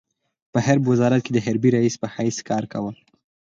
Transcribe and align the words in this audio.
په 0.53 0.59
حرب 0.65 0.81
په 0.85 0.89
وزارت 0.91 1.21
کې 1.23 1.31
د 1.33 1.39
حربي 1.45 1.69
رئيس 1.77 1.95
په 2.01 2.07
حیث 2.15 2.37
کار 2.49 2.63
کاوه. 2.71 2.91